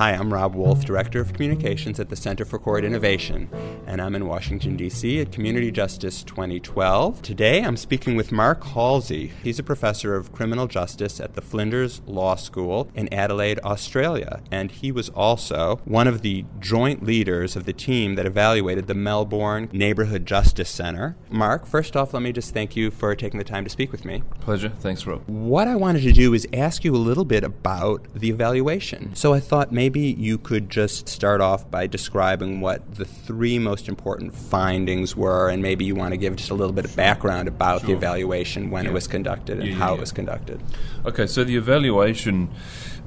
[0.00, 3.50] Hi, I'm Rob Wolf, Director of Communications at the Center for Court Innovation,
[3.86, 5.20] and I'm in Washington, D.C.
[5.20, 7.20] at Community Justice 2012.
[7.20, 9.30] Today I'm speaking with Mark Halsey.
[9.42, 14.70] He's a professor of criminal justice at the Flinders Law School in Adelaide, Australia, and
[14.70, 19.68] he was also one of the joint leaders of the team that evaluated the Melbourne
[19.70, 21.14] Neighborhood Justice Center.
[21.28, 24.06] Mark, first off, let me just thank you for taking the time to speak with
[24.06, 24.22] me.
[24.40, 24.70] Pleasure.
[24.70, 25.28] Thanks, Rob.
[25.28, 29.14] What I wanted to do is ask you a little bit about the evaluation.
[29.14, 33.88] So I thought maybe you could just start off by describing what the three most
[33.88, 37.48] important findings were, and maybe you want to give just a little bit of background
[37.48, 37.88] about sure.
[37.88, 38.90] the evaluation, when yeah.
[38.90, 40.60] it was conducted, and yeah, how it was conducted.
[41.04, 42.48] Okay, so the evaluation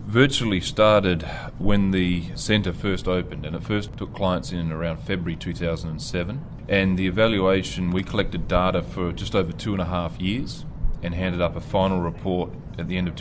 [0.05, 1.23] virtually started
[1.57, 6.43] when the centre first opened, and it first took clients in around February 2007.
[6.67, 10.65] And the evaluation, we collected data for just over two and a half years
[11.01, 13.15] and handed up a final report at the end of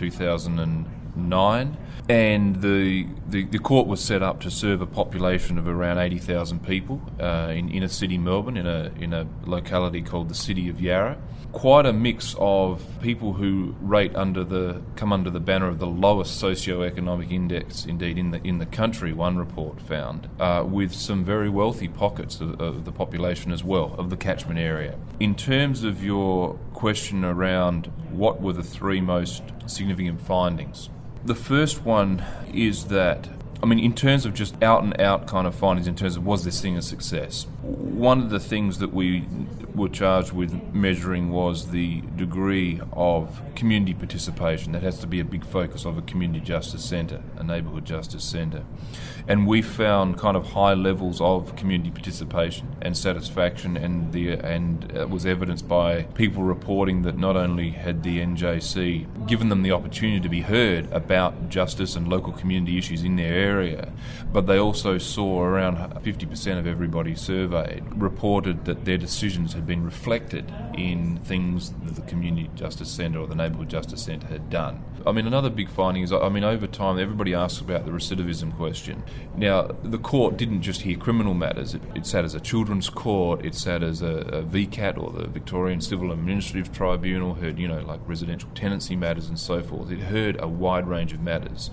[1.15, 1.77] 2009
[2.09, 6.65] and the, the, the, court was set up to serve a population of around 80,000
[6.65, 10.81] people uh, in inner city Melbourne in a, in a locality called the City of
[10.81, 11.17] Yarra.
[11.53, 15.87] Quite a mix of people who rate under the come under the banner of the
[15.87, 19.13] lowest socio-economic index, indeed in the in the country.
[19.13, 23.95] One report found, uh, with some very wealthy pockets of, of the population as well
[23.99, 24.99] of the catchment area.
[25.21, 30.91] In terms of your question around what were the three most significant findings,
[31.25, 33.29] the first one is that
[33.63, 36.27] I mean, in terms of just out and out kind of findings, in terms of
[36.27, 39.25] was this thing a success, one of the things that we
[39.73, 44.73] were charged with measuring was the degree of community participation.
[44.73, 48.25] That has to be a big focus of a community justice centre, a neighbourhood justice
[48.25, 48.65] centre.
[49.29, 54.91] And we found kind of high levels of community participation and satisfaction, and the and
[54.91, 59.71] it was evidenced by people reporting that not only had the NJC given them the
[59.71, 63.93] opportunity to be heard about justice and local community issues in their area,
[64.33, 67.15] but they also saw around 50% of everybody
[67.53, 73.19] surveyed reported that their decisions had been reflected in things that the Community Justice Centre
[73.21, 74.83] or the Neighbourhood Justice Centre had done.
[75.07, 78.55] I mean, another big finding is, I mean, over time, everybody asks about the recidivism
[78.57, 79.03] question.
[79.37, 83.45] Now, the court didn't just hear criminal matters, it, it sat as a children's court,
[83.45, 87.81] it sat as a, a VCAT or the Victorian Civil Administrative Tribunal, heard, you know,
[87.81, 89.91] like residential tenancy matters and so forth.
[89.91, 91.71] It heard a wide range of matters.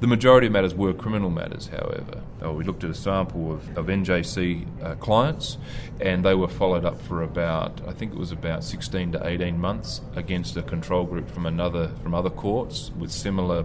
[0.00, 2.22] The majority of matters were criminal matters, however.
[2.44, 5.56] Uh, we looked at a sample of, of NJC uh, clients,
[6.00, 9.58] and they were followed up for about, I think it was about 16 to 18
[9.58, 13.64] months against a control group from another from other courts with similar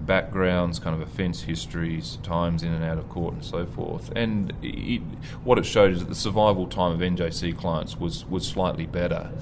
[0.00, 4.10] backgrounds, kind of offence histories, times in and out of court, and so forth.
[4.14, 5.00] And it,
[5.44, 9.32] what it showed is that the survival time of NJC clients was was slightly better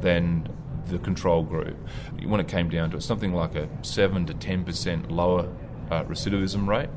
[0.00, 0.48] than
[0.86, 1.76] the control group.
[2.24, 5.48] When it came down to it, something like a seven to ten percent lower
[5.90, 6.88] uh, recidivism rate.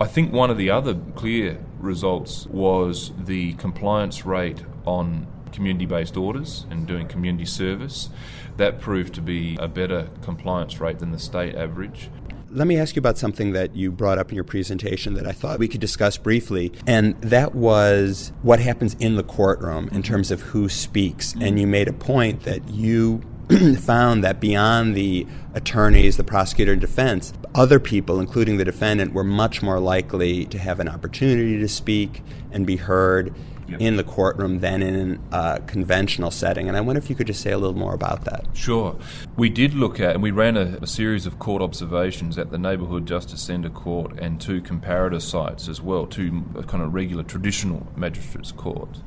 [0.00, 6.16] I think one of the other clear results was the compliance rate on community based
[6.16, 8.10] orders and doing community service.
[8.56, 12.10] That proved to be a better compliance rate than the state average.
[12.52, 15.30] Let me ask you about something that you brought up in your presentation that I
[15.30, 20.32] thought we could discuss briefly, and that was what happens in the courtroom in terms
[20.32, 21.32] of who speaks.
[21.40, 23.22] And you made a point that you
[23.78, 29.24] found that beyond the attorneys, the prosecutor, and defense, other people, including the defendant, were
[29.24, 32.22] much more likely to have an opportunity to speak
[32.52, 33.34] and be heard
[33.70, 33.80] yep.
[33.80, 36.68] in the courtroom than in a conventional setting.
[36.68, 38.46] And I wonder if you could just say a little more about that.
[38.52, 38.98] Sure.
[39.36, 42.58] We did look at, and we ran a, a series of court observations at the
[42.58, 47.22] Neighbourhood Justice Centre Court and two comparator sites as well, two uh, kind of regular
[47.22, 49.02] traditional magistrates' courts.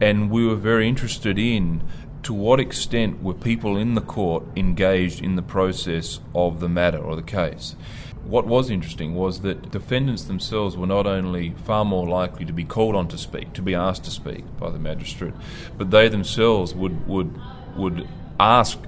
[0.00, 1.82] And we were very interested in
[2.26, 6.98] to what extent were people in the court engaged in the process of the matter
[6.98, 7.76] or the case?
[8.24, 12.64] What was interesting was that defendants themselves were not only far more likely to be
[12.64, 15.34] called on to speak, to be asked to speak by the magistrate,
[15.78, 17.40] but they themselves would would
[17.76, 18.08] would
[18.40, 18.80] ask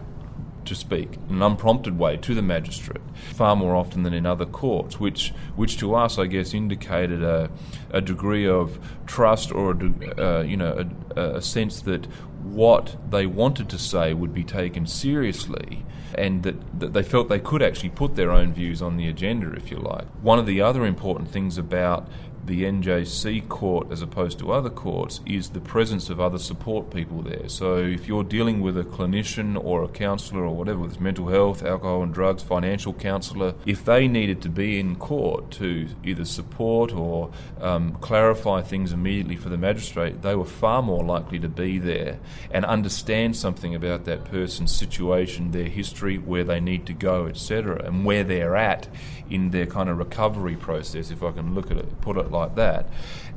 [0.64, 3.02] to speak in an unprompted way to the magistrate
[3.34, 7.50] far more often than in other courts, which which to us, I guess, indicated a,
[7.90, 12.08] a degree of trust or a, uh, you know a, a sense that
[12.54, 15.84] what they wanted to say would be taken seriously
[16.14, 19.52] and that, that they felt they could actually put their own views on the agenda,
[19.52, 20.06] if you like.
[20.22, 22.08] One of the other important things about
[22.48, 27.22] the NJC court as opposed to other courts is the presence of other support people
[27.22, 27.48] there.
[27.48, 31.62] So if you're dealing with a clinician or a counsellor or whatever, with mental health,
[31.62, 36.92] alcohol and drugs, financial counsellor, if they needed to be in court to either support
[36.92, 37.30] or
[37.60, 42.18] um, clarify things immediately for the magistrate, they were far more likely to be there
[42.50, 47.84] and understand something about that person's situation, their history, where they need to go, etc.,
[47.84, 48.88] and where they're at
[49.30, 52.37] in their kind of recovery process, if I can look at it, put it like
[52.46, 52.88] that,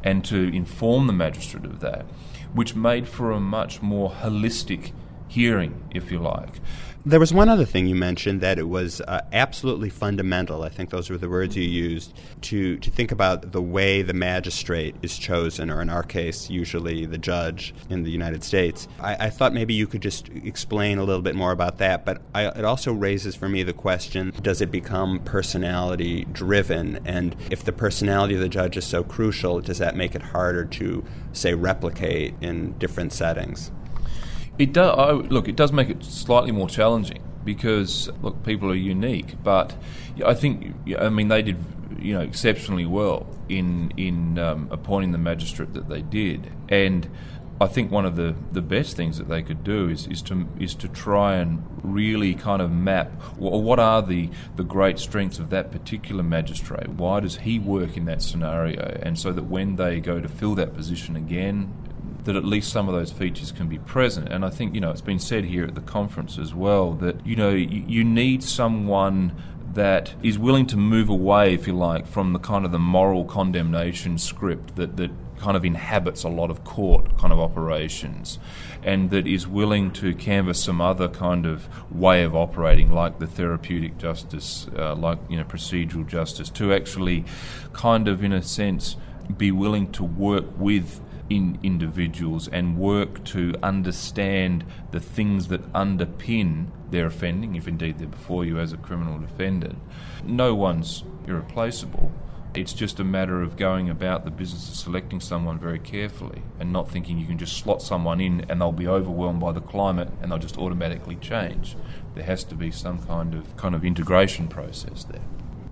[0.04, 2.06] and to inform the magistrate of that,
[2.54, 4.92] which made for a much more holistic
[5.28, 6.60] hearing, if you like.
[7.04, 10.62] There was one other thing you mentioned that it was uh, absolutely fundamental.
[10.62, 14.14] I think those were the words you used to to think about the way the
[14.14, 18.88] magistrate is chosen, or in our case, usually the judge in the United States.
[19.00, 22.06] I, I thought maybe you could just explain a little bit more about that.
[22.06, 27.00] But I, it also raises for me the question: Does it become personality driven?
[27.04, 30.66] And if the personality of the judge is so crucial, does that make it harder
[30.66, 31.04] to
[31.34, 33.72] say replicate in different settings?
[34.58, 35.26] It does.
[35.30, 39.36] Look, it does make it slightly more challenging because look, people are unique.
[39.44, 39.76] But
[40.26, 41.58] I think, I mean, they did,
[42.00, 47.10] you know, exceptionally well in in um, appointing the magistrate that they did, and.
[47.60, 50.48] I think one of the, the best things that they could do is, is to
[50.60, 55.52] is to try and really kind of map what are the, the great strengths of
[55.52, 56.90] that particular magistrate.
[56.90, 59.00] Why does he work in that scenario?
[59.04, 61.72] And so that when they go to fill that position again,
[62.24, 64.30] that at least some of those features can be present.
[64.32, 67.26] And I think, you know, it's been said here at the conference as well that,
[67.26, 69.34] you know, you, you need someone
[69.74, 73.24] that is willing to move away, if you like, from the kind of the moral
[73.26, 78.38] condemnation script that, that kind of inhabits a lot of court kind of operations
[78.84, 83.26] and that is willing to canvass some other kind of way of operating like the
[83.26, 87.26] therapeutic justice uh, like you know procedural justice to actually
[87.74, 88.96] kind of in a sense
[89.38, 91.02] be willing to work with
[91.32, 98.08] in individuals and work to understand the things that underpin their offending, if indeed they're
[98.08, 99.80] before you as a criminal defendant.
[100.26, 102.12] No one's irreplaceable.
[102.54, 106.74] It's just a matter of going about the business of selecting someone very carefully and
[106.74, 110.10] not thinking you can just slot someone in and they'll be overwhelmed by the climate
[110.22, 111.78] and they'll just automatically change.
[112.14, 115.22] There has to be some kind of kind of integration process there.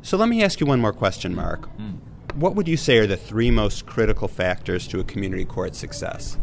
[0.02, 1.70] So let me ask you one more question, Mark.
[1.78, 1.98] Mm.
[2.36, 6.38] What would you say are the three most critical factors to a community court success?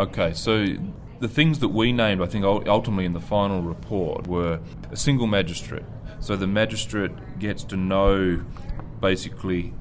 [0.00, 0.66] Okay, so
[1.20, 4.60] the things that we named, I think ultimately in the final report, were
[4.90, 5.84] a single magistrate.
[6.20, 8.44] So the magistrate gets to know
[9.00, 9.74] basically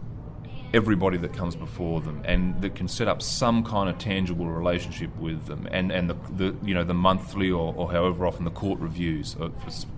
[0.74, 5.16] everybody that comes before them and that can set up some kind of tangible relationship
[5.18, 8.52] with them and, and the, the you know the monthly or, or however often the
[8.52, 9.52] court reviews for,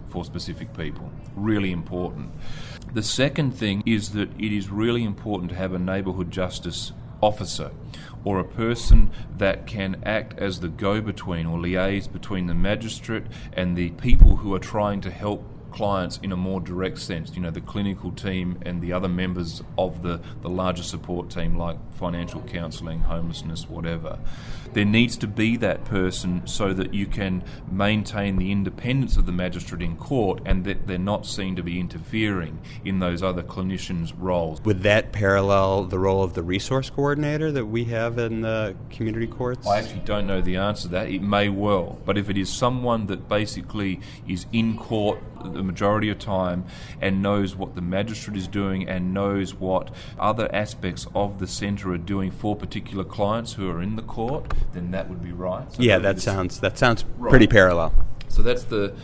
[0.07, 1.11] for specific people.
[1.35, 2.31] Really important.
[2.93, 6.91] The second thing is that it is really important to have a neighbourhood justice
[7.21, 7.71] officer
[8.23, 13.23] or a person that can act as the go between or liaise between the magistrate
[13.53, 15.43] and the people who are trying to help
[15.75, 19.61] clients in a more direct sense, you know, the clinical team and the other members
[19.77, 24.17] of the, the larger support team, like financial counselling, homelessness, whatever.
[24.73, 29.31] There needs to be that person so that you can maintain the independence of the
[29.31, 34.13] magistrate in court and that they're not seen to be interfering in those other clinicians'
[34.17, 34.61] roles.
[34.61, 39.27] Would that parallel the role of the resource coordinator that we have in the community
[39.27, 39.67] courts?
[39.67, 41.09] I actually don't know the answer to that.
[41.09, 41.99] It may well.
[42.05, 45.19] But if it is someone that basically is in court
[45.53, 46.65] the majority of time
[47.01, 51.91] and knows what the magistrate is doing and knows what other aspects of the centre
[51.91, 55.71] are doing for particular clients who are in the court, then that would be right.
[55.73, 57.29] So yeah, that sounds that sounds right.
[57.29, 57.93] pretty parallel.
[58.27, 58.95] So that's the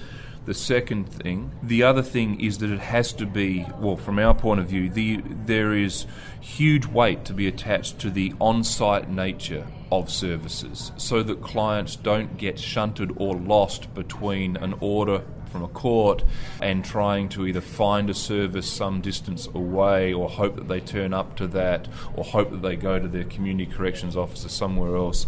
[0.45, 1.51] the second thing.
[1.61, 4.89] The other thing is that it has to be, well, from our point of view,
[4.89, 6.07] the, there is
[6.39, 11.95] huge weight to be attached to the on site nature of services so that clients
[11.95, 16.23] don't get shunted or lost between an order from a court
[16.61, 21.13] and trying to either find a service some distance away or hope that they turn
[21.13, 25.27] up to that or hope that they go to their community corrections officer somewhere else.